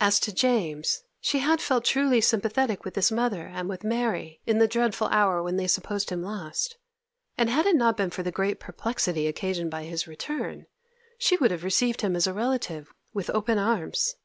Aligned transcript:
As 0.00 0.20
to 0.20 0.34
James, 0.34 1.00
she 1.18 1.38
had 1.38 1.62
felt 1.62 1.86
truly 1.86 2.20
sympathetic 2.20 2.84
with 2.84 2.94
his 2.94 3.10
mother 3.10 3.46
and 3.46 3.70
with 3.70 3.84
Mary 3.84 4.38
in 4.44 4.58
the 4.58 4.68
dreadful 4.68 5.06
hour 5.06 5.42
when 5.42 5.56
they 5.56 5.66
supposed 5.66 6.10
him 6.10 6.22
lost, 6.22 6.76
and 7.38 7.48
had 7.48 7.64
it 7.64 7.74
not 7.74 7.96
been 7.96 8.10
for 8.10 8.22
the 8.22 8.30
great 8.30 8.60
perplexity 8.60 9.26
occasioned 9.26 9.70
by 9.70 9.84
his 9.84 10.06
return 10.06 10.66
she 11.16 11.38
would 11.38 11.52
have 11.52 11.64
received 11.64 12.02
him 12.02 12.14
as 12.14 12.26
a 12.26 12.34
relative 12.34 12.92
with 13.14 13.30
open 13.30 13.56
arms. 13.56 14.16